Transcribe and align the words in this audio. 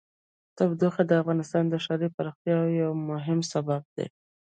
تودوخه 0.57 1.03
د 1.07 1.11
افغانستان 1.21 1.63
د 1.69 1.75
ښاري 1.85 2.07
پراختیا 2.15 2.57
یو 2.81 2.91
مهم 3.09 3.39
سبب 3.51 3.81
دی. 3.95 4.07